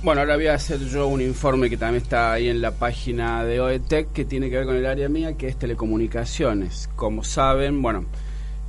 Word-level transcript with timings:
Bueno, 0.00 0.20
ahora 0.20 0.36
voy 0.36 0.46
a 0.46 0.54
hacer 0.54 0.78
yo 0.78 1.08
un 1.08 1.20
informe 1.20 1.68
que 1.68 1.76
también 1.76 2.04
está 2.04 2.32
ahí 2.32 2.48
en 2.48 2.60
la 2.60 2.70
página 2.70 3.42
de 3.42 3.60
OETEC 3.60 4.12
que 4.12 4.24
tiene 4.24 4.48
que 4.48 4.58
ver 4.58 4.64
con 4.64 4.76
el 4.76 4.86
área 4.86 5.08
mía, 5.08 5.36
que 5.36 5.48
es 5.48 5.56
telecomunicaciones. 5.56 6.88
Como 6.94 7.24
saben, 7.24 7.82
bueno, 7.82 8.04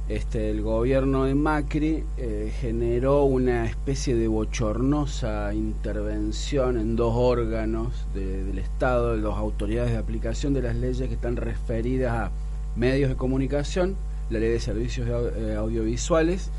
este, 0.07 0.49
el 0.49 0.63
gobierno 0.63 1.25
de 1.25 1.35
Macri 1.35 2.03
eh, 2.17 2.51
generó 2.59 3.25
una 3.25 3.67
especie 3.67 4.15
de 4.15 4.27
bochornosa 4.27 5.53
intervención 5.53 6.79
en 6.79 6.95
dos 6.95 7.13
órganos 7.15 7.93
del 8.15 8.57
Estado, 8.57 9.15
de 9.15 9.21
las 9.21 9.37
autoridades 9.37 9.91
de 9.91 9.99
aplicación 9.99 10.55
de 10.55 10.63
las 10.63 10.75
leyes 10.75 11.07
que 11.07 11.13
están 11.13 11.35
referidas 11.35 12.11
a 12.11 12.31
medios 12.75 13.07
de 13.07 13.15
comunicación, 13.15 13.95
la 14.31 14.39
ley 14.39 14.49
de 14.49 14.59
servicios 14.59 15.07
eh, 15.07 15.53
audiovisuales 15.55 16.49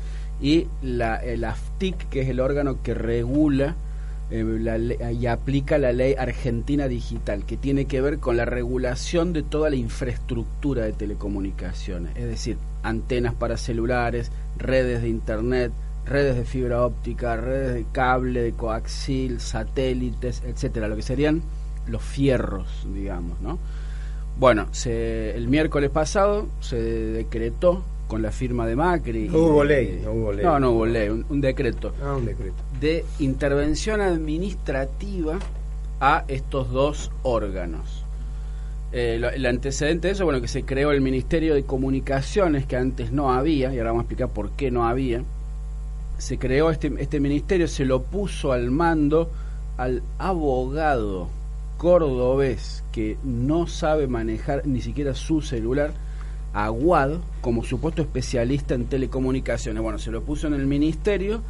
y 0.41 0.67
la, 0.81 1.17
el 1.17 1.43
AFTIC, 1.43 2.07
que 2.07 2.21
es 2.21 2.29
el 2.29 2.39
órgano 2.39 2.81
que 2.81 2.93
regula 2.93 3.75
eh, 4.31 5.17
y 5.19 5.25
aplica 5.25 5.77
la 5.77 5.91
ley 5.91 6.15
argentina 6.17 6.87
digital, 6.87 7.45
que 7.45 7.57
tiene 7.57 7.85
que 7.85 8.01
ver 8.01 8.19
con 8.19 8.37
la 8.37 8.45
regulación 8.45 9.33
de 9.33 9.43
toda 9.43 9.69
la 9.69 9.75
infraestructura 9.75 10.85
de 10.85 10.93
telecomunicaciones, 10.93 12.15
es 12.15 12.25
decir, 12.25 12.57
antenas 12.81 13.33
para 13.33 13.57
celulares, 13.57 14.31
redes 14.57 15.01
de 15.01 15.09
internet, 15.09 15.71
redes 16.05 16.35
de 16.35 16.45
fibra 16.45 16.85
óptica, 16.85 17.35
redes 17.35 17.73
de 17.73 17.85
cable, 17.91 18.41
de 18.41 18.53
coaxil, 18.53 19.39
satélites, 19.39 20.41
etcétera, 20.45 20.87
lo 20.87 20.95
que 20.95 21.01
serían 21.01 21.41
los 21.87 22.01
fierros, 22.01 22.87
digamos, 22.93 23.39
¿no? 23.41 23.59
Bueno, 24.39 24.67
se, 24.71 25.35
el 25.35 25.47
miércoles 25.49 25.89
pasado 25.89 26.47
se 26.61 26.81
decretó 26.81 27.83
con 28.07 28.21
la 28.21 28.31
firma 28.31 28.65
de 28.65 28.75
Macri. 28.75 29.29
No 29.29 29.37
hubo 29.39 29.63
ley, 29.63 30.01
no 30.03 30.11
hubo 30.11 30.33
ley. 30.33 30.43
No, 30.43 30.59
no 30.59 30.71
hubo 30.71 30.85
ley, 30.85 31.09
un, 31.09 31.41
decreto. 31.41 31.93
Ah, 32.03 32.15
un 32.15 32.25
decreto. 32.25 32.55
De 32.81 33.05
intervención 33.19 34.01
administrativa 34.01 35.39
a 36.01 36.25
estos 36.27 36.69
dos 36.71 37.11
órganos. 37.23 38.03
Eh, 38.91 39.21
el 39.33 39.45
antecedente 39.45 40.09
de 40.09 40.13
eso, 40.15 40.25
bueno, 40.25 40.41
que 40.41 40.49
se 40.49 40.63
creó 40.63 40.91
el 40.91 40.99
Ministerio 40.99 41.53
de 41.53 41.63
Comunicaciones, 41.63 42.65
que 42.65 42.75
antes 42.75 43.13
no 43.13 43.31
había, 43.31 43.73
y 43.73 43.77
ahora 43.77 43.91
vamos 43.91 44.01
a 44.01 44.05
explicar 44.05 44.29
por 44.29 44.51
qué 44.51 44.71
no 44.71 44.85
había. 44.85 45.21
Se 46.17 46.37
creó 46.37 46.71
este, 46.71 46.91
este 46.97 47.21
ministerio, 47.21 47.69
se 47.69 47.85
lo 47.85 48.01
puso 48.01 48.51
al 48.51 48.69
mando 48.69 49.31
al 49.77 50.03
abogado 50.19 51.29
cordobés 51.77 52.83
que 52.91 53.17
no 53.23 53.65
sabe 53.65 54.05
manejar 54.05 54.67
ni 54.67 54.81
siquiera 54.81 55.15
su 55.15 55.41
celular 55.41 55.93
Aguad 56.53 57.13
como 57.41 57.63
supuesto 57.63 58.01
especialista 58.01 58.75
en 58.75 58.85
telecomunicaciones. 58.85 59.81
Bueno, 59.81 59.97
se 59.97 60.11
lo 60.11 60.21
puso 60.21 60.47
en 60.47 60.53
el 60.53 60.67
ministerio, 60.67 61.41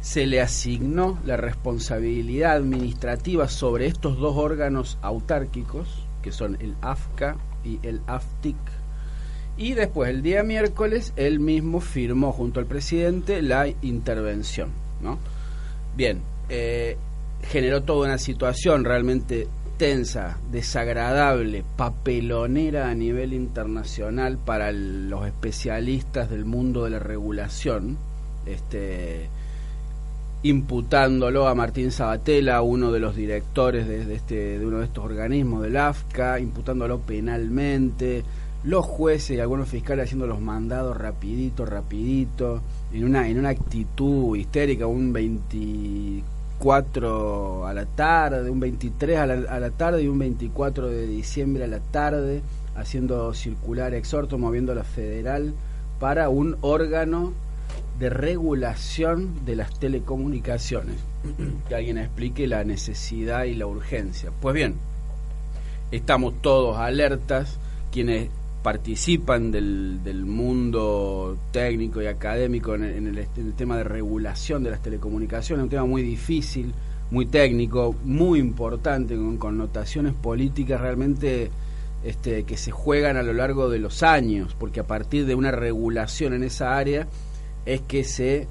se 0.00 0.26
le 0.26 0.40
asignó 0.40 1.18
la 1.24 1.36
responsabilidad 1.36 2.52
administrativa 2.52 3.48
sobre 3.48 3.86
estos 3.86 4.18
dos 4.18 4.36
órganos 4.36 4.98
autárquicos, 5.02 6.06
que 6.22 6.32
son 6.32 6.56
el 6.60 6.74
AFCA 6.80 7.36
y 7.64 7.80
el 7.82 8.00
AFTIC. 8.06 8.56
Y 9.56 9.74
después, 9.74 10.10
el 10.10 10.22
día 10.22 10.44
miércoles, 10.44 11.12
él 11.16 11.40
mismo 11.40 11.80
firmó 11.80 12.32
junto 12.32 12.60
al 12.60 12.66
presidente 12.66 13.42
la 13.42 13.66
intervención. 13.82 14.70
¿no? 15.02 15.18
Bien, 15.96 16.20
eh, 16.48 16.96
generó 17.42 17.82
toda 17.82 18.06
una 18.06 18.18
situación 18.18 18.84
realmente 18.84 19.48
tensa, 19.78 20.38
desagradable, 20.50 21.64
papelonera 21.76 22.88
a 22.88 22.94
nivel 22.94 23.32
internacional 23.32 24.38
para 24.38 24.72
los 24.72 25.26
especialistas 25.26 26.30
del 26.30 26.44
mundo 26.44 26.84
de 26.84 26.90
la 26.90 26.98
regulación, 26.98 27.96
este, 28.44 29.28
imputándolo 30.42 31.48
a 31.48 31.54
Martín 31.54 31.90
Sabatella, 31.90 32.62
uno 32.62 32.92
de 32.92 33.00
los 33.00 33.16
directores 33.16 33.88
de, 33.88 34.14
este, 34.14 34.58
de 34.58 34.66
uno 34.66 34.78
de 34.78 34.84
estos 34.84 35.04
organismos 35.04 35.62
del 35.62 35.76
AFCA, 35.76 36.38
imputándolo 36.38 37.00
penalmente, 37.00 38.24
los 38.64 38.84
jueces 38.84 39.36
y 39.36 39.40
algunos 39.40 39.68
fiscales 39.68 40.04
haciendo 40.04 40.26
los 40.26 40.40
mandados 40.40 40.96
rapidito, 40.96 41.64
rapidito, 41.64 42.60
en 42.92 43.04
una, 43.04 43.28
en 43.28 43.38
una 43.38 43.50
actitud 43.50 44.36
histérica, 44.36 44.86
un 44.86 45.12
24 45.12 46.38
4 46.58 47.66
a 47.66 47.72
la 47.72 47.86
tarde, 47.86 48.50
un 48.50 48.60
23 48.60 49.18
a 49.18 49.26
la, 49.26 49.34
a 49.50 49.60
la, 49.60 49.70
tarde 49.70 50.02
y 50.02 50.08
un 50.08 50.18
24 50.18 50.88
de 50.88 51.06
diciembre 51.06 51.64
a 51.64 51.68
la 51.68 51.78
tarde, 51.78 52.42
haciendo 52.74 53.32
circular 53.32 53.94
exhorto, 53.94 54.38
moviendo 54.38 54.74
la 54.74 54.84
federal 54.84 55.54
para 56.00 56.28
un 56.28 56.56
órgano 56.60 57.32
de 57.98 58.10
regulación 58.10 59.44
de 59.44 59.56
las 59.56 59.78
telecomunicaciones. 59.78 60.96
que 61.68 61.74
alguien 61.74 61.98
explique 61.98 62.46
la 62.46 62.64
necesidad 62.64 63.44
y 63.44 63.54
la 63.54 63.66
urgencia. 63.66 64.30
Pues 64.40 64.54
bien, 64.54 64.74
estamos 65.90 66.34
todos 66.40 66.78
alertas, 66.78 67.58
quienes 67.90 68.30
participan 68.62 69.50
del, 69.50 70.02
del 70.02 70.24
mundo 70.24 71.38
técnico 71.52 72.02
y 72.02 72.06
académico 72.06 72.74
en, 72.74 72.84
el, 72.84 73.26
tema 73.54 73.76
de 73.78 73.84
regulación 73.84 74.62
de 74.62 74.70
las 74.70 74.82
telecomunicaciones, 74.82 75.62
un 75.62 75.70
tema 75.70 75.86
muy 75.86 76.02
difícil, 76.02 76.74
muy 77.10 77.26
técnico, 77.26 77.94
muy 78.04 78.40
importante, 78.40 79.16
con 79.16 79.38
connotaciones 79.38 80.12
políticas 80.12 80.80
realmente 80.80 81.50
este, 82.04 82.44
que 82.44 82.56
se 82.56 82.70
juegan 82.70 83.16
a 83.16 83.22
lo 83.22 83.32
largo 83.32 83.70
de 83.70 83.78
los 83.78 84.02
años, 84.02 84.54
porque 84.58 84.80
a 84.80 84.86
partir 84.86 85.24
de 85.24 85.34
una 85.34 85.50
regulación 85.50 86.34
en 86.34 86.42
esa 86.42 86.76
área 86.76 87.06
es 87.68 87.82
que 87.82 88.02
se 88.02 88.46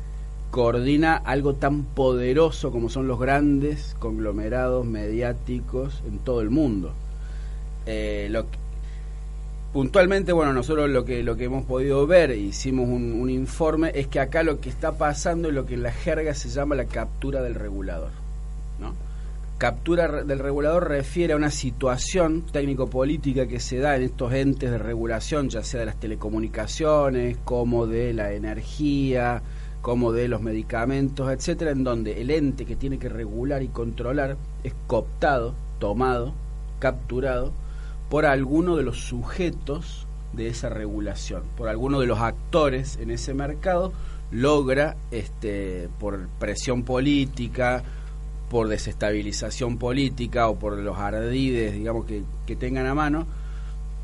coordina 0.51 1.16
algo 1.16 1.55
tan 1.55 1.83
poderoso 1.83 2.72
como 2.72 2.89
son 2.89 3.07
los 3.07 3.19
grandes 3.19 3.95
conglomerados 3.97 4.85
mediáticos 4.85 6.03
en 6.07 6.19
todo 6.19 6.41
el 6.41 6.51
mundo. 6.51 6.94
Eh, 7.88 8.31
puntualmente, 9.73 10.33
bueno, 10.33 10.53
nosotros 10.53 10.88
lo 10.89 11.03
que, 11.03 11.23
lo 11.23 11.35
que 11.35 11.45
hemos 11.45 11.66
podido 11.66 12.06
ver, 12.06 12.29
hicimos 12.31 12.88
un, 12.88 13.27
informe, 13.31 13.91
es 13.95 14.06
que 14.06 14.19
acá 14.19 14.44
lo 14.44 14.59
que 14.59 14.69
está 14.69 15.00
pasando 15.00 15.47
es 15.47 15.56
lo 15.56 15.66
que 15.66 15.73
en 15.73 15.83
la 15.83 15.91
jerga 15.91 16.35
se 16.35 16.50
llama 16.50 16.75
la 16.75 16.85
captura 16.85 17.41
del 17.41 17.56
regulador. 17.56 18.26
Captura 19.57 20.23
del 20.23 20.38
regulador 20.38 20.88
refiere 20.88 21.34
a 21.34 21.35
una 21.35 21.50
situación 21.50 22.44
técnico-política 22.44 23.47
que 23.47 23.59
se 23.59 23.79
da 23.79 23.95
en 23.95 24.03
estos 24.03 24.31
entes 24.31 24.69
de 24.69 24.78
regulación, 24.78 25.50
ya 25.50 25.63
sea 25.63 25.79
de 25.79 25.88
las 25.88 26.00
telecomunicaciones, 26.00 27.40
como 27.44 27.88
de 27.88 28.13
la 28.13 28.34
energía, 28.34 29.41
como 29.81 30.12
de 30.12 30.28
los 30.28 30.44
medicamentos, 30.44 31.31
etcétera, 31.31 31.72
en 31.72 31.84
donde 31.84 32.22
el 32.22 32.29
ente 32.29 32.66
que 32.66 32.75
tiene 32.75 33.00
que 33.00 33.09
regular 33.09 33.63
y 33.63 33.69
controlar 33.69 34.38
es 34.63 34.75
cooptado, 34.85 35.56
tomado, 35.79 36.35
capturado 36.78 37.51
por 38.12 38.28
alguno 38.28 38.75
de 38.75 38.84
los 38.84 39.00
sujetos 39.00 40.06
de 40.34 40.50
esa 40.50 40.69
regulación, 40.69 41.41
por 41.57 41.68
alguno 41.68 42.00
de 42.00 42.06
los 42.06 42.19
actores 42.19 43.00
en 43.01 43.09
ese 43.09 43.34
mercado, 43.34 43.91
logra, 44.29 44.97
este, 45.09 45.89
por 46.00 46.28
presión 46.38 46.84
política, 46.84 47.84
por 48.50 48.68
desestabilización 48.68 49.77
política 49.77 50.48
o 50.48 50.57
por 50.57 50.77
los 50.77 50.98
ardides, 50.98 51.74
digamos, 51.74 52.06
que, 52.06 52.24
que 52.45 52.56
tengan 52.56 52.86
a 52.86 52.95
mano, 52.95 53.27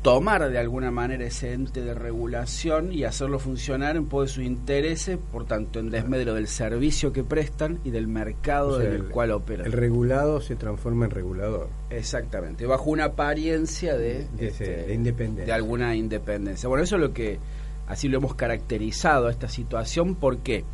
tomar 0.04 0.50
de 0.50 0.58
alguna 0.58 0.90
manera 0.90 1.24
ese 1.24 1.54
ente 1.54 1.80
de 1.80 1.94
regulación 1.94 2.92
y 2.92 3.04
hacerlo 3.04 3.38
funcionar 3.38 3.96
en 3.96 4.04
pos 4.04 4.28
de 4.28 4.34
sus 4.34 4.44
intereses, 4.44 5.18
por 5.32 5.46
tanto, 5.46 5.78
en 5.80 5.88
desmedro 5.88 6.34
del 6.34 6.46
servicio 6.46 7.10
que 7.10 7.24
prestan 7.24 7.80
y 7.84 7.90
del 7.90 8.06
mercado 8.06 8.82
en 8.82 8.92
el, 8.92 9.04
cual 9.06 9.30
operan. 9.30 9.64
El 9.64 9.72
regulado 9.72 10.42
se 10.42 10.56
transforma 10.56 11.06
en 11.06 11.10
regulador. 11.10 11.70
Exactamente, 11.88 12.66
bajo 12.66 12.90
una 12.90 13.04
apariencia 13.04 13.96
de, 13.96 14.26
este, 14.38 14.92
independencia. 14.92 15.46
de 15.46 15.52
alguna 15.52 15.96
independencia. 15.96 16.68
Bueno, 16.68 16.84
eso 16.84 16.96
es 16.96 17.00
lo 17.00 17.14
que 17.14 17.38
así 17.86 18.08
lo 18.08 18.18
hemos 18.18 18.34
caracterizado 18.34 19.28
a 19.28 19.30
esta 19.30 19.48
situación. 19.48 20.16
¿Por 20.16 20.40
qué? 20.40 20.64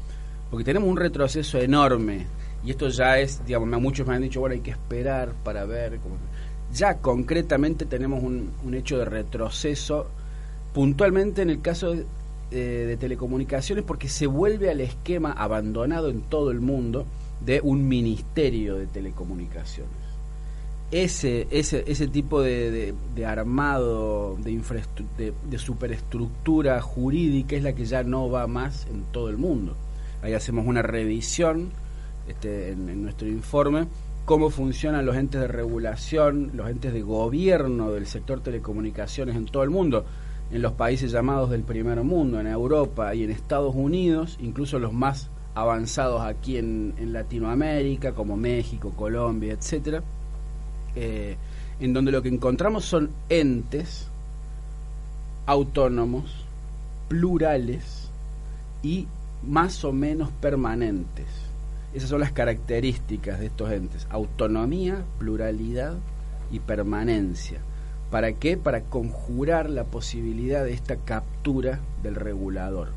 Porque 0.51 0.65
tenemos 0.65 0.89
un 0.89 0.97
retroceso 0.97 1.61
enorme 1.61 2.27
y 2.65 2.71
esto 2.71 2.89
ya 2.89 3.19
es, 3.19 3.45
digamos, 3.47 3.81
muchos 3.81 4.07
me 4.07 4.15
han 4.15 4.23
dicho, 4.23 4.41
bueno, 4.41 4.55
hay 4.55 4.61
que 4.61 4.71
esperar 4.71 5.33
para 5.43 5.65
ver 5.65 5.99
cómo 6.01 6.17
ya 6.73 6.99
concretamente 6.99 7.85
tenemos 7.85 8.23
un, 8.23 8.75
hecho 8.75 8.99
de 8.99 9.05
retroceso, 9.05 10.07
puntualmente 10.73 11.43
en 11.43 11.51
el 11.51 11.61
caso 11.61 11.95
de, 12.51 12.97
telecomunicaciones, 12.99 13.85
porque 13.85 14.09
se 14.09 14.27
vuelve 14.27 14.71
al 14.71 14.81
esquema 14.81 15.33
abandonado 15.33 16.09
en 16.09 16.23
todo 16.23 16.51
el 16.51 16.61
mundo 16.61 17.07
de 17.45 17.61
un 17.63 17.87
ministerio 17.87 18.77
de 18.77 18.87
telecomunicaciones. 18.87 19.93
Ese, 20.91 21.47
ese, 21.51 21.85
ese 21.87 22.09
tipo 22.09 22.43
de, 22.43 22.93
de, 23.15 23.27
armado, 23.27 24.37
de, 24.41 24.61
de, 25.17 25.33
de 25.49 25.59
superestructura 25.59 26.81
jurídica 26.81 27.55
es 27.55 27.63
la 27.63 27.73
que 27.73 27.85
ya 27.85 28.03
no 28.03 28.29
va 28.29 28.49
más 28.49 28.87
en 28.91 29.05
todo 29.13 29.29
el 29.29 29.39
mundo. 29.39 29.77
Ahí 30.23 30.35
hacemos 30.35 30.67
una 30.67 30.83
revisión 30.83 31.71
este, 32.29 32.71
en, 32.73 33.03
nuestro 33.03 33.29
informe 33.29 33.87
cómo 34.25 34.51
funcionan 34.51 35.07
los 35.07 35.17
entes 35.17 35.41
de 35.41 35.49
regulación, 35.49 36.53
los 36.55 36.71
entes 36.71 36.93
de 36.93 37.03
gobierno 37.03 37.91
del 37.91 38.07
sector 38.07 38.41
telecomunicaciones 38.41 39.35
en 39.35 39.47
todo 39.47 39.63
el 39.65 39.71
mundo, 39.71 40.05
en 40.53 40.63
los 40.63 40.73
países 40.73 41.11
llamados 41.11 41.51
del 41.51 41.63
primer 41.63 42.03
mundo, 42.05 42.39
en 42.39 42.47
Europa 42.47 43.15
y 43.15 43.25
en 43.25 43.31
Estados 43.31 43.75
Unidos, 43.75 44.37
incluso 44.41 44.79
los 44.79 44.93
más 44.93 45.31
avanzados 45.55 46.23
aquí 46.23 46.59
en, 46.59 46.95
Latinoamérica, 47.13 48.13
como 48.13 48.37
México, 48.37 48.93
Colombia, 48.97 49.53
etcétera 49.53 50.03
eh, 50.95 51.37
en 51.79 51.93
donde 51.93 52.13
lo 52.13 52.23
que 52.23 52.29
encontramos 52.29 52.85
son 52.85 53.11
entes 53.29 54.07
autónomos, 55.47 56.45
plurales 57.09 58.11
y 58.83 59.07
más 59.43 59.85
o 59.85 59.93
menos 59.93 60.31
permanentes. 60.31 61.27
Esas 61.93 62.09
son 62.09 62.21
las 62.21 62.33
características 62.33 63.41
de 63.41 63.47
estos 63.47 63.73
entes. 63.73 64.07
Autonomía, 64.11 65.05
pluralidad 65.19 65.97
y 66.53 66.61
permanencia. 66.61 67.61
¿Para 68.11 68.33
qué? 68.33 68.57
Para 68.57 68.83
conjurar 68.83 69.71
la 69.71 69.85
posibilidad 69.85 70.65
de 70.65 70.73
esta 70.73 70.97
captura 70.97 71.81
del 72.03 72.15
regulador. 72.15 72.89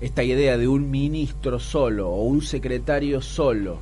Esta 0.00 0.22
idea 0.22 0.56
de 0.56 0.68
un 0.68 0.90
ministro 0.90 1.58
solo 1.58 2.10
o 2.10 2.24
un 2.24 2.42
secretario 2.42 3.20
solo 3.20 3.78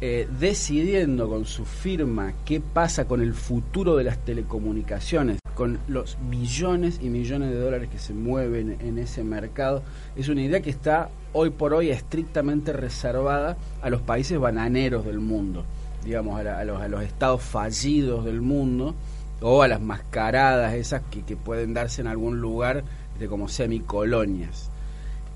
eh, 0.00 0.28
decidiendo 0.38 1.28
con 1.28 1.44
su 1.44 1.64
firma 1.64 2.32
qué 2.44 2.60
pasa 2.60 3.06
con 3.06 3.20
el 3.20 3.34
futuro 3.34 3.96
de 3.96 4.04
las 4.04 4.24
telecomunicaciones, 4.24 5.40
con 5.58 5.80
los 5.88 6.18
millones 6.20 7.00
y 7.02 7.08
millones 7.08 7.50
de 7.50 7.58
dólares 7.58 7.88
que 7.90 7.98
se 7.98 8.14
mueven 8.14 8.76
en 8.78 8.96
ese 8.96 9.24
mercado, 9.24 9.82
es 10.14 10.28
una 10.28 10.42
idea 10.42 10.60
que 10.60 10.70
está 10.70 11.10
hoy 11.32 11.50
por 11.50 11.74
hoy 11.74 11.90
estrictamente 11.90 12.72
reservada 12.72 13.56
a 13.82 13.90
los 13.90 14.00
países 14.00 14.38
bananeros 14.38 15.04
del 15.04 15.18
mundo, 15.18 15.64
digamos, 16.04 16.38
a, 16.38 16.62
los, 16.62 16.80
a 16.80 16.86
los 16.86 17.02
estados 17.02 17.42
fallidos 17.42 18.24
del 18.24 18.40
mundo 18.40 18.94
o 19.40 19.62
a 19.62 19.66
las 19.66 19.80
mascaradas 19.80 20.74
esas 20.74 21.02
que, 21.10 21.22
que 21.22 21.34
pueden 21.34 21.74
darse 21.74 22.02
en 22.02 22.06
algún 22.06 22.40
lugar 22.40 22.84
de 23.18 23.26
como 23.26 23.48
semicolonias. 23.48 24.70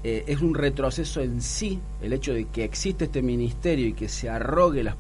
Eh, 0.04 0.22
es 0.28 0.40
un 0.40 0.54
retroceso 0.54 1.20
en 1.20 1.42
sí 1.42 1.80
el 2.00 2.12
hecho 2.12 2.32
de 2.32 2.44
que 2.44 2.62
existe 2.62 3.06
este 3.06 3.22
ministerio 3.22 3.88
y 3.88 3.92
que 3.92 4.08
se 4.08 4.28
arrogue 4.28 4.84
las, 4.84 4.94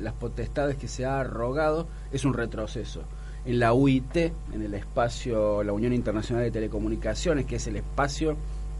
las 0.00 0.14
potestades 0.14 0.76
que 0.76 0.88
se 0.88 1.04
ha 1.04 1.20
arrogado, 1.20 1.86
es 2.12 2.24
un 2.24 2.32
retroceso. 2.32 3.02
En 3.46 3.58
la 3.58 3.74
UIT, 3.74 4.16
en 4.16 4.62
el 4.62 4.74
espacio, 4.74 5.62
la 5.62 5.72
Unión 5.72 5.92
Internacional 5.92 6.44
de 6.44 6.50
Telecomunicaciones, 6.50 7.44
que 7.46 7.56
es 7.56 7.66
el 7.66 7.76
espacio 7.76 8.36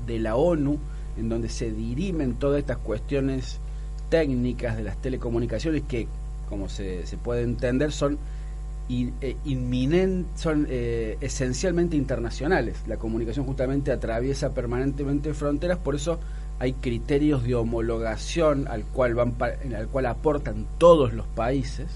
de 0.06 0.19
la 0.19 0.37
ONU, 0.37 0.78
en 1.19 1.28
donde 1.28 1.49
se 1.49 1.70
dirimen 1.70 2.34
todas 2.34 2.58
estas 2.58 2.78
cuestiones 2.78 3.58
técnicas 4.08 4.76
de 4.76 4.84
las 4.84 4.96
telecomunicaciones 5.00 5.82
que, 5.82 6.08
como 6.49 6.69
se, 6.69 7.06
se 7.06 7.16
puede 7.16 7.43
entender, 7.43 7.93
son 7.93 8.19
eh, 8.88 9.37
son 10.34 10.67
eh, 10.69 11.17
esencialmente 11.20 11.96
internacionales. 11.96 12.82
La 12.87 12.96
comunicación 12.96 13.46
justamente 13.46 13.93
atraviesa 13.93 14.52
permanentemente 14.52 15.32
fronteras, 15.32 15.78
por 15.78 15.94
eso 15.94 16.20
hay 16.58 16.75
criterios 16.75 17.44
de 17.44 17.55
homologación 17.55 18.69
al 18.69 18.84
cual, 18.84 19.14
van 19.14 19.34
al 19.75 19.88
cual 19.88 20.06
aportan 20.06 20.67
todos 20.78 21.12
los 21.12 21.26
países 21.26 21.87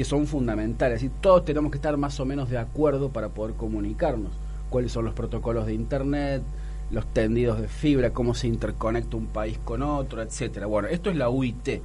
que 0.00 0.04
son 0.06 0.26
fundamentales. 0.26 1.02
Y 1.02 1.10
todos 1.10 1.44
tenemos 1.44 1.70
que 1.70 1.76
estar 1.76 1.94
más 1.98 2.18
o 2.20 2.24
menos 2.24 2.48
de 2.48 2.56
acuerdo 2.56 3.10
para 3.10 3.28
poder 3.28 3.54
comunicarnos. 3.54 4.32
Cuáles 4.70 4.92
son 4.92 5.04
los 5.04 5.12
protocolos 5.12 5.66
de 5.66 5.74
Internet, 5.74 6.42
los 6.90 7.04
tendidos 7.12 7.60
de 7.60 7.68
fibra, 7.68 8.08
cómo 8.08 8.32
se 8.32 8.46
interconecta 8.46 9.18
un 9.18 9.26
país 9.26 9.58
con 9.62 9.82
otro, 9.82 10.22
etcétera. 10.22 10.64
Bueno, 10.64 10.88
esto 10.88 11.10
es 11.10 11.16
la 11.16 11.28
UIT 11.28 11.82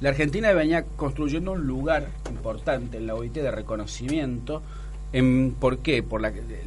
la 0.00 0.10
Argentina 0.10 0.52
venía 0.52 0.84
construyendo 0.84 1.52
un 1.52 1.66
lugar 1.66 2.08
importante 2.28 2.98
en 2.98 3.06
la 3.06 3.14
OIT 3.14 3.32
de 3.32 3.50
reconocimiento. 3.50 4.60
En, 5.14 5.52
¿Por 5.58 5.78
qué? 5.78 6.02
Por 6.02 6.20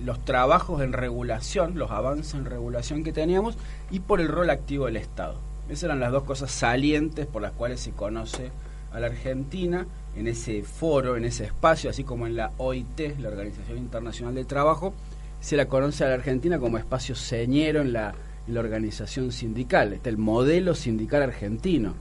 los 0.04 0.26
trabajos 0.26 0.82
en 0.82 0.94
regulación, 0.94 1.78
los 1.78 1.92
avances 1.92 2.34
en 2.34 2.46
regulación 2.46 3.04
que 3.04 3.14
teníamos 3.14 3.60
y 3.92 4.00
por 4.00 4.22
el 4.22 4.30
rol 4.30 4.50
activo 4.50 4.88
del 4.88 4.98
Estado. 4.98 5.36
Esas 5.70 5.84
eran 5.84 6.00
las 6.00 6.12
dos 6.12 6.24
cosas 6.24 6.50
salientes 6.50 7.28
por 7.28 7.44
las 7.44 7.52
cuales 7.52 7.80
se 7.80 7.92
conoce 7.92 8.50
a 8.92 9.00
la 9.00 9.08
Argentina 9.08 9.86
en 10.16 10.28
ese 10.28 10.64
foro, 10.64 11.16
en 11.16 11.26
ese 11.26 11.46
espacio, 11.46 11.90
así 11.90 12.04
como 12.04 12.28
en 12.28 12.36
la 12.36 12.52
OIT, 12.58 13.20
la 13.20 13.30
Organización 13.30 13.78
Internacional 13.78 14.36
del 14.36 14.48
Trabajo, 14.48 14.94
se 15.40 15.56
la 15.56 15.68
conoce 15.68 16.04
a 16.04 16.10
la 16.10 16.16
Argentina 16.16 16.60
como 16.60 16.78
espacio 16.78 17.16
señero 17.16 17.82
en 17.82 17.94
la, 17.94 18.14
organización 18.56 19.32
sindical. 19.32 19.94
Está 19.94 20.10
el 20.10 20.18
modelo 20.18 20.74
sindical 20.74 21.22
argentino 21.22 21.94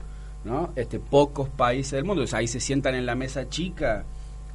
¿no? 0.43 0.71
Este, 0.75 0.99
pocos 0.99 1.47
países 1.47 1.91
del 1.91 2.05
mundo. 2.05 2.25
ahí 2.31 2.47
se 2.47 2.59
sientan 2.59 2.95
en 2.95 3.05
la 3.05 3.13
mesa 3.13 3.47
chica 3.49 4.03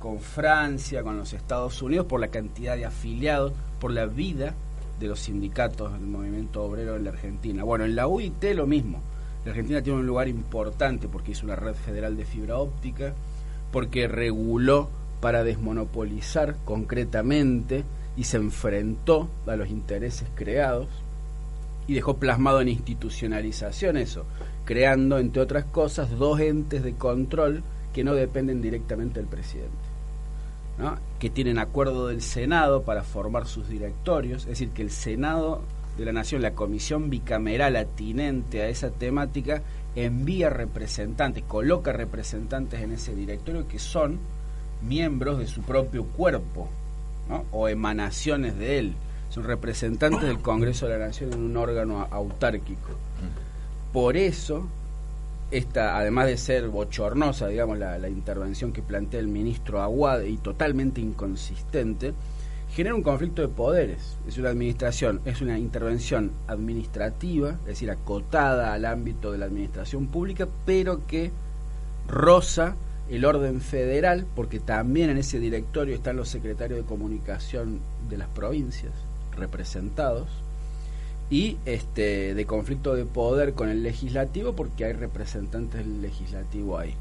con 0.00 0.18
Francia, 0.18 1.04
con 1.04 1.16
los 1.16 1.32
Estados 1.32 1.80
Unidos, 1.82 2.06
por 2.06 2.20
la 2.20 2.28
cantidad 2.28 2.76
de 2.76 2.84
afiliados, 2.84 3.52
por 3.80 3.92
la 3.92 4.06
vida 4.06 4.54
de 4.98 5.06
los 5.06 5.20
sindicatos 5.20 5.92
del 5.92 6.02
movimiento 6.02 6.64
obrero 6.64 6.96
en 6.96 7.04
la 7.04 7.10
Argentina. 7.10 7.64
Bueno, 7.64 7.84
en 7.84 7.94
la 7.94 8.06
UIT 8.06 8.42
lo 8.54 8.66
mismo. 8.66 9.00
La 9.44 9.50
Argentina 9.50 9.82
tiene 9.82 9.98
un 9.98 10.06
lugar 10.06 10.28
importante 10.28 11.08
porque 11.08 11.32
hizo 11.32 11.44
una 11.44 11.56
red 11.56 11.74
federal 11.74 12.16
de 12.16 12.24
fibra 12.24 12.58
óptica, 12.58 13.12
porque 13.72 14.08
reguló 14.08 14.88
para 15.20 15.44
desmonopolizar 15.44 16.56
concretamente 16.64 17.84
y 18.16 18.24
se 18.24 18.36
enfrentó 18.36 19.28
a 19.46 19.56
los 19.56 19.68
intereses 19.68 20.28
creados 20.34 20.88
y 21.86 21.94
dejó 21.94 22.16
plasmado 22.16 22.60
en 22.60 22.68
institucionalización 22.68 23.96
eso, 23.96 24.24
creando, 24.64 25.18
entre 25.18 25.42
otras 25.42 25.64
cosas, 25.66 26.10
dos 26.10 26.40
entes 26.40 26.82
de 26.82 26.94
control 26.94 27.62
que 27.92 28.04
no 28.04 28.14
dependen 28.14 28.62
directamente 28.62 29.20
del 29.20 29.28
presidente, 29.28 29.70
¿no? 30.78 30.96
que 31.18 31.30
tienen 31.30 31.58
acuerdo 31.58 32.08
del 32.08 32.22
Senado 32.22 32.82
para 32.82 33.02
formar 33.02 33.46
sus 33.46 33.68
directorios, 33.68 34.42
es 34.42 34.48
decir, 34.48 34.70
que 34.70 34.82
el 34.82 34.90
Senado 34.90 35.60
de 35.96 36.04
la 36.04 36.12
Nación, 36.12 36.42
la 36.42 36.54
comisión 36.54 37.10
bicameral 37.10 37.76
atinente 37.76 38.62
a 38.62 38.68
esa 38.68 38.90
temática, 38.90 39.62
envía 39.94 40.50
representantes, 40.50 41.44
coloca 41.44 41.92
representantes 41.92 42.80
en 42.80 42.92
ese 42.92 43.14
directorio 43.14 43.68
que 43.68 43.78
son 43.78 44.18
miembros 44.82 45.38
de 45.38 45.46
su 45.46 45.62
propio 45.62 46.04
cuerpo 46.04 46.68
¿no? 47.28 47.44
o 47.52 47.68
emanaciones 47.68 48.58
de 48.58 48.78
él 48.78 48.94
son 49.34 49.44
representantes 49.44 50.22
del 50.22 50.38
Congreso 50.38 50.86
de 50.86 50.96
la 50.96 51.06
Nación 51.06 51.32
en 51.32 51.42
un 51.42 51.56
órgano 51.56 52.06
autárquico. 52.08 52.90
Por 53.92 54.16
eso, 54.16 54.68
esta, 55.50 55.98
además 55.98 56.26
de 56.26 56.36
ser 56.36 56.68
bochornosa, 56.68 57.48
digamos, 57.48 57.78
la, 57.78 58.08
intervención 58.08 58.72
que 58.72 58.80
plantea 58.80 59.18
el 59.18 59.26
ministro 59.26 59.82
Aguad 59.82 60.22
y 60.22 60.36
totalmente 60.36 61.00
inconsistente, 61.00 62.14
genera 62.74 62.96
un 62.96 63.02
conflicto 63.02 63.40
de 63.40 63.48
poderes. 63.48 64.16
Es 64.26 64.36
una 64.36 64.50
administración, 64.50 65.20
es 65.24 65.40
una 65.40 65.58
intervención 65.58 66.32
administrativa, 66.48 67.50
es 67.60 67.66
decir, 67.66 67.90
acotada 67.90 68.72
al 68.72 68.84
ámbito 68.84 69.30
de 69.30 69.38
la 69.38 69.46
administración 69.46 70.08
pública, 70.08 70.48
pero 70.66 71.06
que 71.06 71.30
roza 72.08 72.74
el 73.08 73.24
orden 73.24 73.60
federal, 73.60 74.26
porque 74.34 74.58
también 74.58 75.10
en 75.10 75.18
ese 75.18 75.38
directorio 75.38 75.94
están 75.94 76.16
los 76.16 76.28
secretarios 76.28 76.80
de 76.80 76.84
comunicación 76.84 77.78
de 78.08 78.18
las 78.18 78.28
provincias 78.28 78.92
representados 79.36 80.28
y 81.30 81.58
este 81.64 82.34
de 82.34 82.46
conflicto 82.46 82.94
de 82.94 83.04
poder 83.04 83.54
con 83.54 83.68
el 83.68 83.82
legislativo 83.82 84.52
porque 84.54 84.84
hay 84.84 84.92
representantes 84.92 85.80
del 85.80 86.02
legislativo 86.02 86.78
ahí. 86.78 86.94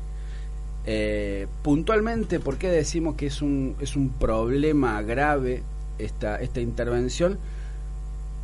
Eh, 0.86 1.48
puntualmente, 1.62 2.40
¿por 2.40 2.58
qué 2.58 2.70
decimos 2.70 3.16
que 3.16 3.28
es 3.28 3.42
un, 3.42 3.76
es 3.80 3.96
un 3.96 4.10
problema 4.10 5.02
grave 5.02 5.64
esta, 5.98 6.38
esta 6.38 6.60
intervención? 6.60 7.38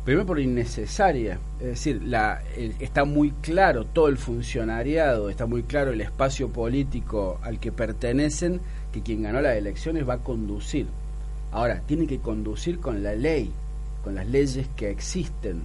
Primero 0.04 0.26
por 0.26 0.40
innecesaria, 0.40 1.38
es 1.60 1.66
decir, 1.66 2.02
la, 2.02 2.42
está 2.78 3.04
muy 3.04 3.32
claro 3.42 3.84
todo 3.84 4.08
el 4.08 4.16
funcionariado, 4.16 5.28
está 5.28 5.44
muy 5.44 5.62
claro 5.62 5.92
el 5.92 6.00
espacio 6.00 6.48
político 6.48 7.38
al 7.42 7.60
que 7.60 7.70
pertenecen, 7.70 8.60
que 8.92 9.02
quien 9.02 9.22
ganó 9.22 9.42
las 9.42 9.56
elecciones 9.56 10.08
va 10.08 10.14
a 10.14 10.18
conducir. 10.18 10.86
Ahora, 11.52 11.82
tiene 11.86 12.06
que 12.06 12.18
conducir 12.18 12.80
con 12.80 13.02
la 13.02 13.14
ley, 13.14 13.52
con 14.02 14.14
las 14.14 14.26
leyes 14.26 14.68
que 14.74 14.90
existen 14.90 15.62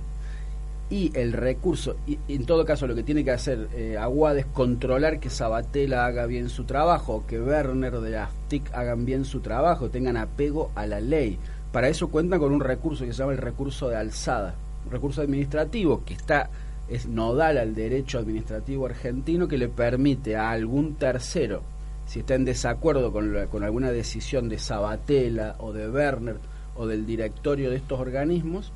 y 0.89 1.11
el 1.17 1.33
recurso, 1.33 1.95
y 2.05 2.19
en 2.27 2.45
todo 2.45 2.63
caso 2.63 2.85
lo 2.85 2.93
que 2.93 3.03
tiene 3.03 3.23
que 3.23 3.31
hacer 3.31 3.67
eh, 3.73 3.97
Aguad 3.97 4.37
es 4.37 4.45
controlar 4.45 5.19
que 5.19 5.31
Sabatella 5.31 6.05
haga 6.05 6.27
bien 6.27 6.49
su 6.49 6.65
trabajo, 6.65 7.23
que 7.27 7.41
Werner 7.41 7.99
de 7.99 8.11
la 8.11 8.29
TIC 8.49 8.71
hagan 8.73 9.03
bien 9.03 9.25
su 9.25 9.39
trabajo, 9.39 9.89
tengan 9.89 10.15
apego 10.15 10.71
a 10.75 10.85
la 10.85 10.99
ley. 10.99 11.39
Para 11.71 11.89
eso 11.89 12.09
cuentan 12.09 12.39
con 12.39 12.53
un 12.53 12.61
recurso 12.61 13.03
que 13.03 13.13
se 13.13 13.19
llama 13.19 13.31
el 13.31 13.39
recurso 13.39 13.89
de 13.89 13.97
alzada, 13.97 14.55
un 14.85 14.91
recurso 14.91 15.21
administrativo 15.21 16.03
que 16.05 16.13
está 16.13 16.49
es 16.87 17.07
nodal 17.07 17.57
al 17.57 17.73
derecho 17.73 18.19
administrativo 18.19 18.85
argentino 18.85 19.47
que 19.47 19.57
le 19.57 19.69
permite 19.69 20.35
a 20.35 20.51
algún 20.51 20.95
tercero, 20.95 21.63
si 22.05 22.19
está 22.19 22.35
en 22.35 22.45
desacuerdo 22.45 23.11
con, 23.11 23.47
con 23.47 23.63
alguna 23.63 23.91
decisión 23.91 24.49
de 24.49 24.59
Sabatella 24.59 25.55
o 25.57 25.73
de 25.73 25.89
Werner 25.89 26.37
o 26.75 26.85
del 26.85 27.07
directorio 27.07 27.71
de 27.71 27.77
estos 27.77 27.99
organismos, 27.99 28.71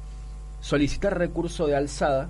solicitar 0.61 1.17
recurso 1.17 1.67
de 1.67 1.75
alzada, 1.75 2.29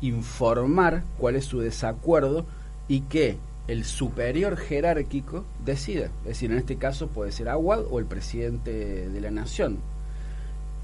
informar 0.00 1.04
cuál 1.18 1.36
es 1.36 1.44
su 1.44 1.60
desacuerdo 1.60 2.46
y 2.88 3.02
que 3.02 3.38
el 3.68 3.84
superior 3.84 4.56
jerárquico 4.56 5.44
decida. 5.64 6.06
Es 6.22 6.28
decir, 6.28 6.50
en 6.50 6.58
este 6.58 6.76
caso 6.76 7.08
puede 7.08 7.32
ser 7.32 7.48
Aguad 7.48 7.84
o 7.90 7.98
el 7.98 8.06
presidente 8.06 9.08
de 9.08 9.20
la 9.20 9.30
nación. 9.30 9.78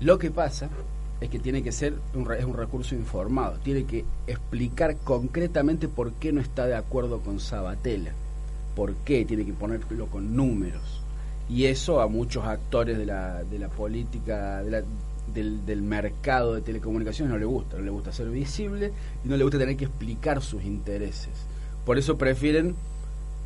Lo 0.00 0.18
que 0.18 0.30
pasa 0.30 0.68
es 1.20 1.30
que 1.30 1.38
tiene 1.38 1.62
que 1.62 1.72
ser 1.72 1.94
un, 2.14 2.30
es 2.32 2.44
un 2.44 2.54
recurso 2.54 2.94
informado, 2.94 3.58
tiene 3.60 3.84
que 3.84 4.04
explicar 4.26 4.96
concretamente 4.98 5.88
por 5.88 6.12
qué 6.12 6.32
no 6.32 6.40
está 6.40 6.66
de 6.66 6.76
acuerdo 6.76 7.20
con 7.20 7.40
Sabatella, 7.40 8.12
por 8.74 8.94
qué, 8.96 9.24
tiene 9.24 9.46
que 9.46 9.54
ponerlo 9.54 10.06
con 10.06 10.36
números. 10.36 11.02
Y 11.48 11.64
eso 11.64 12.00
a 12.00 12.08
muchos 12.08 12.44
actores 12.44 12.98
de 12.98 13.06
la, 13.06 13.44
de 13.44 13.58
la 13.58 13.68
política, 13.68 14.62
del, 15.32 15.64
del, 15.66 15.82
mercado 15.82 16.54
de 16.54 16.62
telecomunicaciones 16.62 17.32
no 17.32 17.38
le 17.38 17.44
gusta, 17.44 17.76
no 17.76 17.82
le 17.82 17.90
gusta 17.90 18.12
ser 18.12 18.28
visible 18.30 18.92
y 19.24 19.28
no 19.28 19.36
le 19.36 19.44
gusta 19.44 19.58
tener 19.58 19.76
que 19.76 19.86
explicar 19.86 20.42
sus 20.42 20.64
intereses. 20.64 21.32
Por 21.84 21.98
eso 21.98 22.18
prefieren 22.18 22.74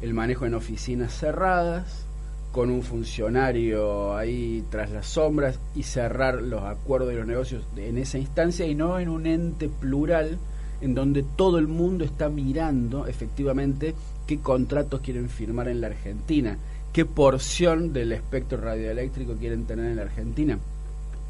el 0.01 0.15
manejo 0.15 0.47
en 0.47 0.55
oficinas 0.55 1.13
cerradas, 1.13 2.07
con 2.53 2.71
un 2.71 2.83
funcionario 2.83 4.17
ahí 4.17 4.65
tras 4.71 4.91
las 4.91 5.07
sombras 5.07 5.59
y 5.75 5.85
cerrar 5.85 6.43
los 6.43 6.65
acuerdos 6.65 7.13
y 7.13 7.17
los 7.17 7.27
negocios 7.27 7.65
en 7.77 7.99
esa 7.99 8.19
instancia 8.19 8.67
y 8.67 8.75
no 8.75 8.99
en 8.99 9.09
un 9.09 9.27
ente 9.27 9.69
plural 9.69 10.39
en 10.81 10.95
donde 10.95 11.23
todo 11.37 11.59
el 11.59 11.69
mundo 11.69 12.05
está 12.05 12.29
mirando 12.29 13.07
efectivamente 13.07 13.95
qué 14.27 14.39
contratos 14.39 15.01
quieren 15.01 15.29
firmar 15.29 15.69
en 15.69 15.81
la 15.81 15.89
Argentina, 15.89 16.57
qué 16.93 17.05
porción 17.05 17.93
del 17.93 18.13
espectro 18.13 18.59
radioeléctrico 18.59 19.35
quieren 19.35 19.67
tener 19.67 19.87
en 19.87 19.97
la 19.97 20.03
Argentina, 20.03 20.59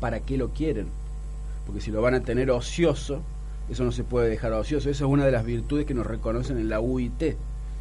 para 0.00 0.20
qué 0.20 0.36
lo 0.36 0.48
quieren, 0.48 0.88
porque 1.66 1.80
si 1.80 1.90
lo 1.90 2.02
van 2.02 2.14
a 2.14 2.22
tener 2.22 2.50
ocioso, 2.50 3.22
eso 3.68 3.84
no 3.84 3.92
se 3.92 4.02
puede 4.02 4.28
dejar 4.28 4.52
ocioso, 4.52 4.90
esa 4.90 5.04
es 5.04 5.10
una 5.10 5.24
de 5.24 5.32
las 5.32 5.44
virtudes 5.44 5.86
que 5.86 5.94
nos 5.94 6.06
reconocen 6.06 6.58
en 6.58 6.68
la 6.68 6.80
UIT, 6.80 7.36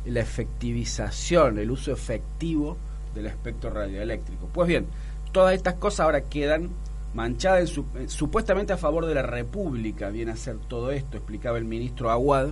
la 0.05 0.19
efectivización, 0.19 1.57
el 1.57 1.71
uso 1.71 1.91
efectivo 1.91 2.77
del 3.15 3.25
espectro 3.25 3.69
radioeléctrico. 3.69 4.47
Pues 4.53 4.67
bien, 4.67 4.85
todas 5.31 5.55
estas 5.55 5.75
cosas 5.75 6.01
ahora 6.01 6.21
quedan 6.21 6.69
manchadas 7.13 7.69
su, 7.69 7.85
supuestamente 8.07 8.73
a 8.73 8.77
favor 8.77 9.05
de 9.05 9.15
la 9.15 9.23
República, 9.23 10.09
viene 10.09 10.31
a 10.31 10.37
ser 10.37 10.57
todo 10.67 10.91
esto, 10.91 11.17
explicaba 11.17 11.57
el 11.57 11.65
ministro 11.65 12.11
Aguad, 12.11 12.49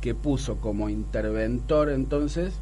que 0.00 0.14
puso 0.14 0.56
como 0.58 0.88
interventor 0.88 1.90
entonces 1.90 2.54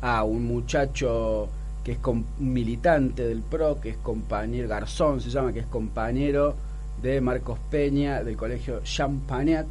a 0.00 0.22
un 0.22 0.44
muchacho 0.46 1.48
que 1.84 1.92
es 1.92 1.98
militante 2.38 3.28
del 3.28 3.42
PRO, 3.42 3.80
que 3.80 3.90
es 3.90 3.96
compañero, 3.98 4.68
Garzón 4.68 5.20
se 5.20 5.30
llama, 5.30 5.52
que 5.52 5.60
es 5.60 5.66
compañero 5.66 6.56
de 7.02 7.20
Marcos 7.20 7.58
Peña 7.70 8.24
del 8.24 8.36
colegio 8.36 8.80
Champagnat, 8.82 9.66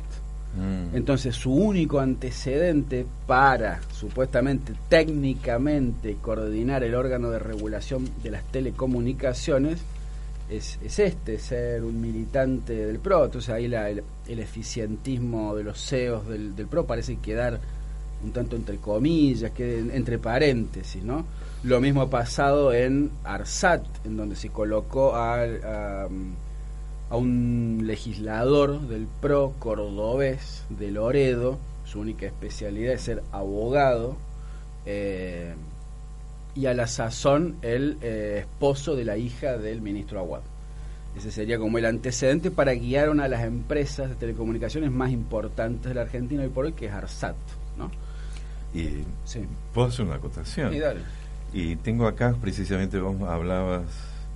Mm. 0.56 0.96
Entonces 0.96 1.36
su 1.36 1.52
único 1.52 2.00
antecedente 2.00 3.06
para 3.26 3.82
supuestamente 3.92 4.74
técnicamente 4.88 6.18
coordinar 6.22 6.84
el 6.84 6.94
órgano 6.94 7.32
de 7.32 7.40
regulación 7.40 8.08
de 8.22 8.30
las 8.30 8.44
telecomunicaciones 8.44 9.80
es, 10.50 10.78
es 10.84 11.00
este, 11.00 11.40
ser 11.40 11.84
un 11.84 12.00
militante 12.00 12.86
del 12.86 13.00
PRO. 13.00 13.26
Entonces 13.26 13.50
ahí 13.50 13.68
la, 13.68 13.90
el, 13.90 14.04
el, 14.28 14.40
eficientismo 14.40 15.56
de 15.56 15.64
los 15.64 15.84
CEOs 15.84 16.28
del, 16.28 16.56
del, 16.56 16.68
PRO 16.68 16.86
parece 16.86 17.16
quedar 17.18 17.60
un 18.24 18.32
tanto 18.32 18.56
entre 18.56 18.78
comillas, 18.78 19.52
que 19.52 19.80
entre 19.80 20.20
paréntesis, 20.20 21.04
¿no? 21.04 21.26
Lo 21.64 21.80
mismo 21.80 22.02
ha 22.02 22.10
pasado 22.10 22.74
en 22.74 23.12
ARSAT, 23.24 23.86
en 24.06 24.18
donde 24.18 24.36
se 24.36 24.50
colocó. 24.50 25.16
A, 25.16 26.08
a 27.14 27.16
un 27.16 27.84
legislador 27.84 28.82
del 28.88 29.06
PRO 29.22 29.54
cordobés 29.60 30.64
de 30.70 30.90
Loredo, 30.90 31.60
su 31.86 32.00
única 32.00 32.26
especialidad 32.26 32.94
es 32.94 33.02
ser 33.02 33.22
abogado, 33.32 34.18
eh, 34.88 35.54
y 36.56 36.66
a 36.66 36.74
la 36.74 36.88
sazón 36.88 37.58
el 37.62 37.98
eh, 38.02 38.38
esposo 38.40 38.96
de 38.96 39.06
la 39.06 39.18
hija 39.18 39.60
del 39.60 39.82
ministro 39.82 40.20
Aguad. 40.20 40.42
Ese 41.16 41.32
sería 41.32 41.60
como 41.60 41.78
el 41.78 41.86
antecedente 41.86 42.50
para 42.50 42.74
guiar 42.74 43.10
una 43.10 43.24
de 43.24 43.30
las 43.30 43.44
empresas 43.44 44.10
de 44.10 44.16
telecomunicaciones 44.16 44.90
más 44.90 45.12
importantes 45.12 45.90
de 45.90 45.94
la 45.94 46.02
Argentina 46.02 46.42
hoy 46.42 46.50
por 46.50 46.66
hoy, 46.66 46.74
que 46.74 46.88
es 46.88 46.94
ARSAT. 46.94 47.36
¿no? 47.78 47.92
Y 48.74 49.04
sí. 49.26 49.46
puedo 49.74 49.88
hacer 49.88 50.06
una 50.06 50.16
acotación. 50.16 50.78
Dale. 50.78 51.02
Y 51.54 51.76
tengo 51.78 52.08
acá, 52.08 52.36
precisamente, 52.42 53.00
vos 53.00 53.22
hablabas, 53.30 53.84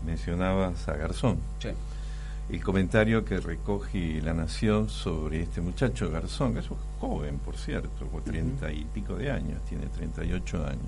mencionabas 0.05 0.87
a 0.87 0.95
Garzón. 0.95 1.39
Sí 1.59 1.69
el 2.49 2.63
comentario 2.63 3.25
que 3.25 3.39
recoge 3.39 4.21
La 4.21 4.33
Nación 4.33 4.89
sobre 4.89 5.41
este 5.41 5.59
muchacho 5.59 6.09
Garzón, 6.09 6.53
que 6.53 6.59
es 6.61 6.71
un 6.71 6.77
joven, 6.99 7.39
por 7.39 7.57
cierto, 7.57 8.07
con 8.09 8.23
treinta 8.23 8.71
y 8.71 8.85
pico 8.85 9.15
de 9.15 9.31
años, 9.31 9.61
tiene 9.67 9.87
38 9.87 10.65
años. 10.65 10.79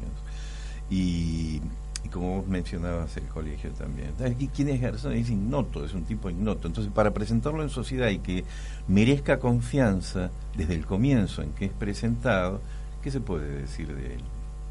Y, 0.90 1.62
y 2.06 2.10
como 2.10 2.38
vos 2.38 2.48
mencionabas, 2.48 3.18
el 3.18 3.26
colegio 3.26 3.72
también. 3.72 4.14
¿Y 4.40 4.48
quién 4.48 4.70
es 4.70 4.80
Garzón? 4.80 5.14
Es 5.14 5.30
ignoto, 5.30 5.84
es 5.84 5.94
un 5.94 6.06
tipo 6.06 6.30
ignoto. 6.30 6.68
Entonces, 6.68 6.94
para 6.94 7.14
presentarlo 7.14 7.62
en 7.62 7.70
sociedad 7.70 8.08
y 8.08 8.20
que 8.20 8.46
merezca 8.88 9.38
confianza 9.38 10.32
desde 10.56 10.76
el 10.76 10.86
comienzo 10.86 11.42
en 11.42 11.52
que 11.52 11.66
es 11.66 11.72
presentado, 11.74 12.62
¿qué 13.02 13.12
se 13.12 13.20
puede 13.20 13.62
decir 13.62 13.94
de 13.96 14.16
él? 14.16 14.22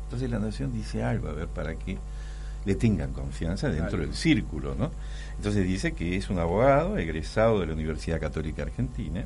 Entonces, 0.05 0.31
La 0.31 0.39
Nación 0.39 0.73
dice 0.73 1.03
algo, 1.03 1.29
a 1.29 1.33
ver, 1.33 1.49
para 1.49 1.75
que 1.75 1.99
le 2.65 2.75
tengan 2.75 3.13
confianza 3.13 3.69
dentro 3.69 3.99
del 3.99 4.15
círculo, 4.15 4.75
¿no? 4.75 4.91
Entonces 5.37 5.67
dice 5.67 5.93
que 5.93 6.17
es 6.17 6.29
un 6.29 6.39
abogado 6.39 6.99
egresado 6.99 7.61
de 7.61 7.67
la 7.67 7.73
Universidad 7.73 8.21
Católica 8.21 8.63
Argentina 8.63 9.25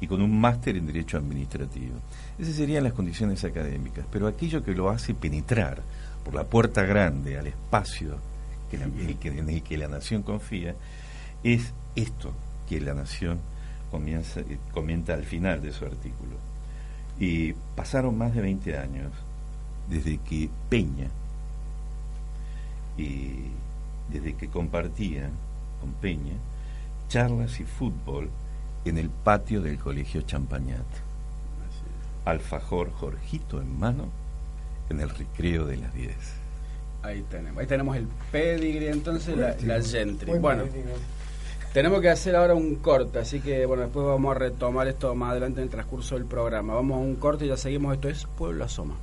y 0.00 0.06
con 0.06 0.20
un 0.20 0.38
máster 0.38 0.76
en 0.76 0.86
Derecho 0.86 1.16
Administrativo. 1.16 1.94
Esas 2.38 2.56
serían 2.56 2.84
las 2.84 2.92
condiciones 2.92 3.44
académicas, 3.44 4.04
pero 4.10 4.26
aquello 4.26 4.62
que 4.64 4.74
lo 4.74 4.90
hace 4.90 5.14
penetrar 5.14 5.82
por 6.24 6.34
la 6.34 6.44
puerta 6.44 6.82
grande 6.82 7.38
al 7.38 7.46
espacio 7.46 8.18
que 8.70 8.78
la, 8.78 8.84
en, 8.84 8.98
el 9.00 9.16
que, 9.16 9.28
en 9.28 9.48
el 9.48 9.62
que 9.62 9.78
la 9.78 9.88
nación 9.88 10.22
confía 10.22 10.74
es 11.42 11.72
esto 11.94 12.32
que 12.68 12.80
la 12.80 12.94
nación 12.94 13.38
comienza, 13.90 14.40
comenta 14.72 15.14
al 15.14 15.24
final 15.24 15.62
de 15.62 15.72
su 15.72 15.84
artículo. 15.84 16.53
Y 17.18 17.52
pasaron 17.76 18.18
más 18.18 18.34
de 18.34 18.42
20 18.42 18.78
años 18.78 19.12
desde 19.88 20.18
que 20.18 20.48
Peña, 20.68 21.08
y 22.96 23.50
desde 24.10 24.34
que 24.34 24.48
compartía 24.48 25.28
con 25.80 25.92
Peña 25.94 26.34
charlas 27.08 27.60
y 27.60 27.64
fútbol 27.64 28.30
en 28.84 28.98
el 28.98 29.10
patio 29.10 29.60
del 29.60 29.78
colegio 29.78 30.22
Champañat. 30.22 30.84
Alfajor 32.24 32.90
Jorgito 32.92 33.60
en 33.60 33.78
mano 33.78 34.08
en 34.88 35.00
el 35.00 35.10
recreo 35.10 35.66
de 35.66 35.76
las 35.76 35.94
10. 35.94 36.14
Ahí 37.02 37.22
tenemos, 37.30 37.60
ahí 37.60 37.66
tenemos 37.66 37.96
el 37.96 38.08
pedigree 38.32 38.90
entonces, 38.90 39.36
la, 39.36 39.54
la 39.60 39.82
gentry. 39.82 40.38
Bueno, 40.38 40.64
tenemos 41.74 42.00
que 42.00 42.08
hacer 42.08 42.36
ahora 42.36 42.54
un 42.54 42.76
corte, 42.76 43.18
así 43.18 43.40
que 43.40 43.66
bueno, 43.66 43.82
después 43.82 44.06
vamos 44.06 44.36
a 44.36 44.38
retomar 44.38 44.86
esto 44.86 45.12
más 45.16 45.32
adelante 45.32 45.58
en 45.58 45.64
el 45.64 45.70
transcurso 45.70 46.14
del 46.14 46.24
programa. 46.24 46.72
Vamos 46.72 46.98
a 46.98 47.00
un 47.00 47.16
corte 47.16 47.46
y 47.46 47.48
ya 47.48 47.56
seguimos, 47.56 47.94
esto 47.94 48.08
es 48.08 48.26
Pueblo 48.38 48.64
Asoma. 48.64 48.94